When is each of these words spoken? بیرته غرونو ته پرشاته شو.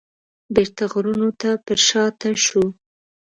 بیرته 0.53 0.83
غرونو 0.91 1.29
ته 1.41 1.49
پرشاته 1.65 2.29
شو. 2.45 2.63